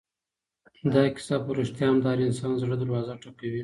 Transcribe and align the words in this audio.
دا 0.93 1.03
کیسه 1.15 1.35
په 1.45 1.51
رښتیا 1.59 1.87
هم 1.89 1.97
د 1.99 2.05
هر 2.11 2.19
انسان 2.27 2.49
د 2.55 2.61
زړه 2.63 2.75
دروازه 2.79 3.13
ټکوي. 3.21 3.59